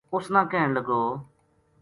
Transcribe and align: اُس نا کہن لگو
اُس 0.13 0.25
نا 0.33 0.41
کہن 0.51 0.69
لگو 0.75 1.01